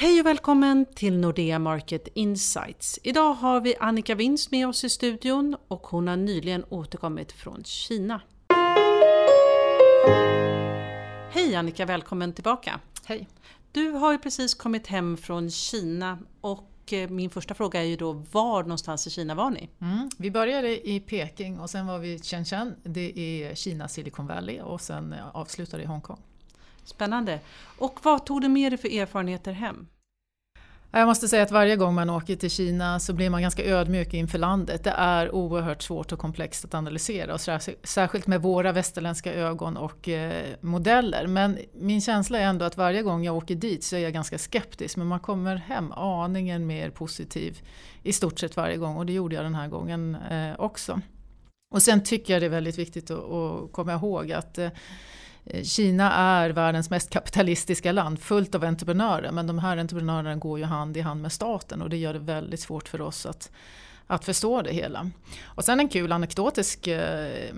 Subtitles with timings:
[0.00, 2.98] Hej och välkommen till Nordea Market Insights.
[3.02, 7.64] Idag har vi Annika Wins med oss i studion och hon har nyligen återkommit från
[7.64, 8.20] Kina.
[11.30, 12.80] Hej Annika, välkommen tillbaka.
[13.04, 13.28] Hej.
[13.72, 17.96] Du har ju precis kommit hem från Kina och eh, min första fråga är ju
[17.96, 19.70] då var någonstans i Kina var ni?
[19.80, 20.10] Mm.
[20.18, 24.60] Vi började i Peking och sen var vi i Shenzhen, det är Kina Silicon Valley
[24.60, 26.20] och sen eh, avslutade i Hongkong.
[26.84, 27.40] Spännande.
[27.78, 29.86] Och vad tog du med dig för erfarenheter hem?
[30.92, 34.14] Jag måste säga att varje gång man åker till Kina så blir man ganska ödmjuk
[34.14, 34.84] inför landet.
[34.84, 37.40] Det är oerhört svårt och komplext att analysera och
[37.84, 41.26] särskilt med våra västerländska ögon och eh, modeller.
[41.26, 44.38] Men min känsla är ändå att varje gång jag åker dit så är jag ganska
[44.38, 47.58] skeptisk men man kommer hem aningen mer positiv
[48.02, 51.00] i stort sett varje gång och det gjorde jag den här gången eh, också.
[51.74, 54.68] Och sen tycker jag det är väldigt viktigt att, komma ihåg att eh,
[55.50, 59.32] Eh, Kina är världens mest kapitalistiska land, fullt av entreprenörer.
[59.32, 62.18] Men de här entreprenörerna går ju hand i hand med staten och det gör det
[62.18, 63.50] väldigt svårt för oss att
[64.10, 65.10] att förstå det hela.
[65.44, 67.54] Och sen en kul anekdotisk eh,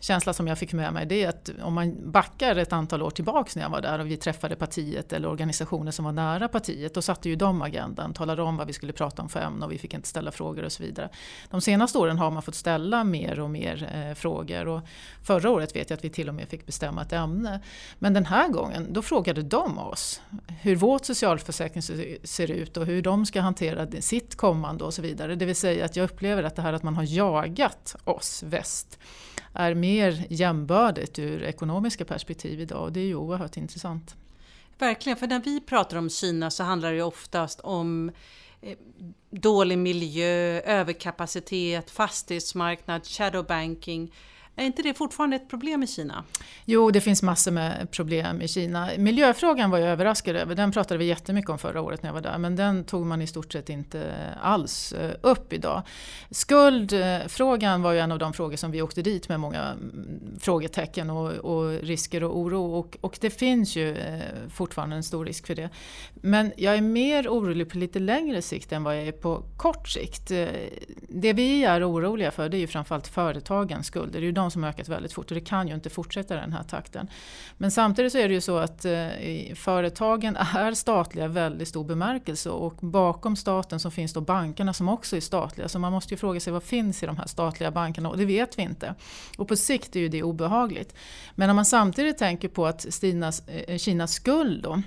[0.00, 3.10] känsla som jag fick med mig det är att om man backar ett antal år
[3.10, 6.94] tillbaks när jag var där och vi träffade partiet eller organisationer som var nära partiet.
[6.94, 9.72] Då satte ju de agendan, talade om vad vi skulle prata om för ämne och
[9.72, 11.08] vi fick inte ställa frågor och så vidare.
[11.50, 14.80] De senaste åren har man fått ställa mer och mer eh, frågor och
[15.22, 17.60] förra året vet jag att vi till och med fick bestämma ett ämne.
[17.98, 20.20] Men den här gången då frågade de oss
[20.60, 21.82] hur vårt socialförsäkring
[22.22, 25.34] ser ut och hur de ska hantera sitt kommande och så vidare.
[25.34, 28.98] Det vill säga att jag upplever att det här att man har jagat oss väst
[29.54, 34.16] är mer jämbördigt ur ekonomiska perspektiv idag och det är ju oerhört intressant.
[34.78, 38.10] Verkligen, för när vi pratar om Kina så handlar det oftast om
[38.60, 38.78] eh,
[39.30, 44.12] dålig miljö, överkapacitet, fastighetsmarknad, shadowbanking.
[44.56, 46.24] Är inte det fortfarande ett problem i Kina?
[46.64, 48.88] Jo, det finns massor med problem i Kina.
[48.98, 50.54] Miljöfrågan var jag överraskad över.
[50.54, 52.38] Den pratade vi jättemycket om förra året när jag var där.
[52.38, 55.82] Men den tog man i stort sett inte alls eh, upp idag.
[56.30, 61.10] Skuldfrågan var ju en av de frågor som vi åkte dit med många mm, frågetecken
[61.10, 62.74] och, och risker och oro.
[62.74, 65.70] Och, och, det finns ju eh, fortfarande en stor risk för det.
[66.14, 69.88] Men jag är mer orolig på lite längre sikt än vad jag är på kort
[69.88, 70.30] sikt.
[70.30, 70.46] Eh,
[71.08, 74.20] det vi är oroliga för det är ju framförallt företagens skulder.
[74.20, 76.34] Det är ju de som har ökat väldigt fort och det kan ju inte fortsätta
[76.34, 77.08] i den här takten.
[77.56, 81.84] Men samtidigt så är det ju så att eh, företagen är statliga i väldigt stor
[81.84, 85.68] bemärkelse och bakom staten så finns då bankerna som också är statliga.
[85.68, 88.24] Så man måste ju fråga sig vad finns i de här statliga bankerna och det
[88.24, 88.94] vet vi inte.
[89.38, 90.94] Och på sikt är ju det obehagligt.
[91.34, 94.82] Men om man samtidigt tänker på att Stinas, eh, Kinas skuld då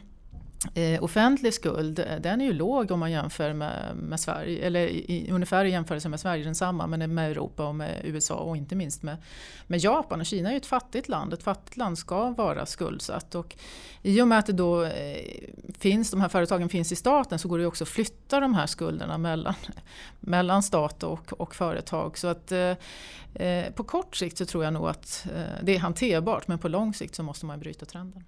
[0.74, 4.88] Eh, offentlig skuld, eh, den är ju låg om man jämför med, med Sverige, eller
[4.88, 8.76] i, ungefär i jämförelse med Sverige densamma, men med Europa och med USA och inte
[8.76, 9.18] minst med,
[9.68, 10.20] med Japan.
[10.20, 13.36] Och Kina är ju ett fattigt land, ett fattigt land ska vara skuldsatt.
[13.36, 13.56] Och
[14.02, 15.18] I och med att det då eh,
[15.80, 18.68] finns, de här företagen finns i staten så går det också att flytta de här
[18.68, 19.54] skulderna mellan,
[20.20, 22.18] mellan stat och, och företag.
[22.18, 22.74] Så att eh,
[23.36, 26.68] eh på kort sikt så tror jag nog att eh, det är hanterbart, men på
[26.68, 28.24] lång sikt så måste man bryta trenden.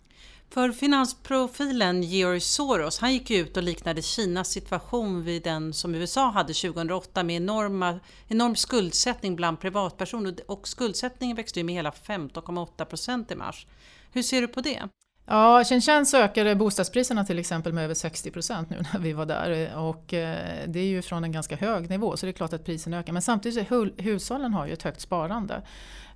[0.50, 6.30] För finansprofilen George Soros, han gick ut och liknade Kinas situation vid den som USA
[6.30, 13.32] hade 2008 med enorma, enorm skuldsättning bland privatpersoner och skuldsättningen växte ju med hela 15,8%
[13.32, 13.68] i mars.
[14.12, 14.90] Hur ser du på det?
[15.30, 19.78] Ja, Shenzhen ökade bostadspriserna till exempel med över 60% nu när vi var där.
[19.78, 22.66] Och eh, det är ju från en ganska hög nivå så det är klart att
[22.66, 23.14] priserna ökar.
[23.14, 25.62] Men samtidigt så hushållen har ju ett högt sparande.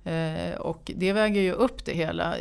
[0.04, 2.34] Eh, och det väger ju upp det hela.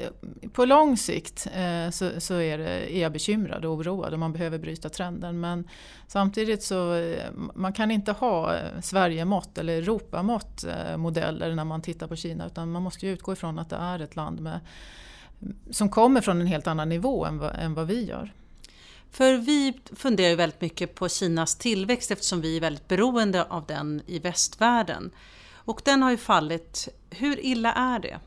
[0.53, 4.33] På lång sikt eh, så, så är, det, är jag bekymrad och oroad och man
[4.33, 5.39] behöver bryta trenden.
[5.39, 5.67] Men
[6.07, 7.13] samtidigt så
[7.53, 10.65] man kan inte ha Sverigemått eller Europamått
[10.97, 14.15] modeller när man tittar på Kina utan man måste utgå ifrån att det är ett
[14.15, 14.59] land med,
[15.71, 18.33] som kommer från en helt annan nivå än vad, än vad vi gör.
[19.11, 23.65] För vi funderar ju väldigt mycket på Kinas tillväxt eftersom vi är väldigt beroende av
[23.65, 25.11] den i västvärlden.
[25.53, 26.87] Och den har ju fallit.
[27.09, 28.19] Hur illa är det?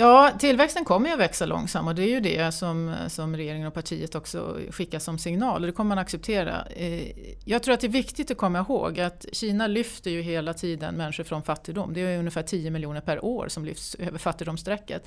[0.00, 3.66] Ja, tillväxten kommer ju att växa långsamt och det är ju det som, som regeringen
[3.66, 6.66] och partiet också skickar som signal och det kommer man acceptera.
[6.76, 7.10] Eh,
[7.44, 10.94] jag tror att det är viktigt att komma ihåg att Kina lyfter ju hela tiden
[10.94, 11.94] människor från fattigdom.
[11.94, 15.06] Det är ungefär 10 miljoner per år som lyfts över fattigdomsstrecket.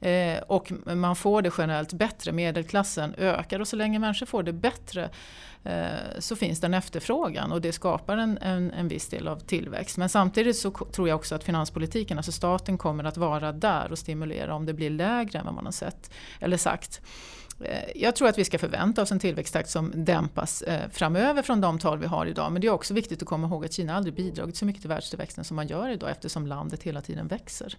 [0.00, 4.52] Eh, och man får det generellt bättre, medelklassen ökar och så länge människor får det
[4.52, 5.10] bättre
[5.64, 9.38] eh, så finns det en efterfrågan och det skapar en, en, en viss del av
[9.38, 9.96] tillväxt.
[9.96, 13.98] Men samtidigt så tror jag också att finanspolitiken, alltså staten kommer att vara där och
[13.98, 17.00] stimulera om det blir lägre än vad man har sett eller sagt.
[17.60, 21.60] Eh, jag tror att vi ska förvänta oss en tillväxttakt som dämpas eh, framöver från
[21.60, 22.52] de tal vi har idag.
[22.52, 24.88] Men det är också viktigt att komma ihåg att Kina aldrig bidragit så mycket till
[24.88, 27.76] världstillväxten som man gör idag eftersom landet hela tiden växer.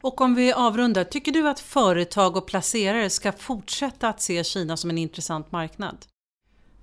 [0.00, 4.76] Och om vi avrundar, tycker du att företag och placerare ska fortsätta att se Kina
[4.76, 5.96] som en intressant marknad?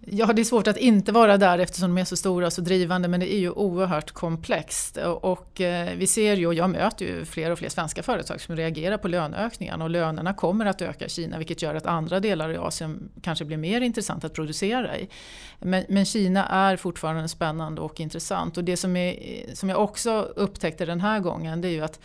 [0.05, 2.61] Ja, det är svårt att inte vara där eftersom de är så stora och så
[2.61, 4.97] drivande men det är ju oerhört komplext.
[5.21, 8.55] Och eh, vi ser ju, och jag möter ju fler och fler svenska företag som
[8.55, 12.50] reagerar på löneökningarna och lönerna kommer att öka i Kina vilket gör att andra delar
[12.50, 15.07] i Asien kanske blir mer intressant att producera i.
[15.59, 19.15] Men, men Kina är fortfarande spännande och intressant och det som, är,
[19.53, 22.00] som jag också upptäckte den här gången det är ju att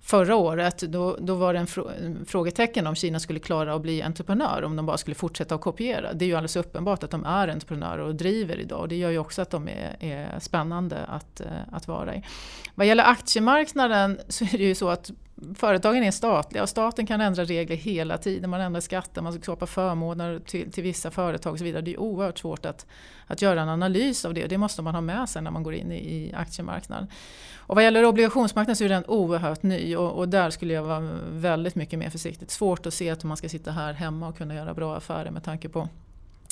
[0.00, 3.82] Förra året då, då var det en, frå, en frågetecken om Kina skulle klara att
[3.82, 6.12] bli entreprenör om de bara skulle fortsätta att kopiera.
[6.12, 9.10] Det är ju alldeles uppenbart att de är entreprenörer och driver idag och det gör
[9.10, 12.22] ju också att de är, är spännande att, eh, att vara i.
[12.74, 15.10] Vad gäller aktiemarknaden så är det ju så att
[15.54, 18.50] företagen är statliga och staten kan ändra regler hela tiden.
[18.50, 21.82] Man ändrar skatter, man skapar förmåner till, till vissa företag och så vidare.
[21.82, 22.86] Det är oerhört svårt att,
[23.26, 25.62] att göra en analys av det och det måste man ha med sig när man
[25.62, 27.06] går in i, i aktiemarknaden.
[27.56, 31.10] Och vad gäller obligationsmarknaden så är den oerhört ny och, och, där skulle jag vara
[31.30, 32.50] väldigt mycket mer försiktig.
[32.50, 35.44] Svårt att se att man ska sitta här hemma och kunna göra bra affärer med
[35.44, 35.88] tanke på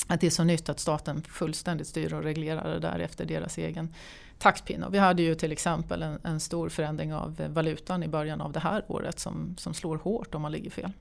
[0.06, 3.58] att det är så nytt att staten fullständigt styr och reglerar det där efter deras
[3.58, 3.94] egen
[4.38, 4.86] taktpinne.
[4.90, 8.60] Vi hade ju till exempel en, en, stor förändring av valutan i början av det
[8.60, 10.92] här året som, som slår hårt om man ligger fel.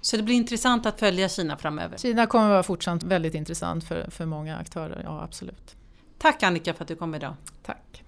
[0.00, 1.98] Så det blir intressant att följa Kina framöver?
[1.98, 5.76] Kina kommer att vara fortsatt väldigt intressant för, för många aktörer, ja absolut.
[6.18, 7.34] Tack Annika för att du kom idag.
[7.62, 8.04] Tack.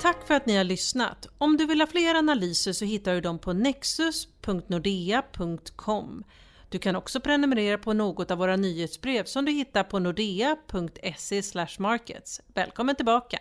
[0.00, 1.26] Tack för att ni har lyssnat.
[1.38, 6.24] Om du vill ha fler analyser så hittar du dem på nexus.nordea.com.
[6.72, 11.42] Du kan också prenumerera på något av våra nyhetsbrev som du hittar på nordea.se
[11.78, 12.40] markets.
[12.54, 13.38] Välkommen tillbaka!